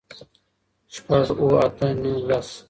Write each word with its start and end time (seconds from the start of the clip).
شپږ 0.93 1.27
اووه 1.41 1.57
آته 1.65 1.87
نهه 2.01 2.15
لس 2.27 2.49